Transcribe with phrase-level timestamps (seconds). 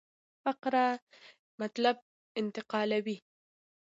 [0.43, 0.85] فقره
[1.61, 1.97] مطلب
[2.39, 3.17] انتقالوي.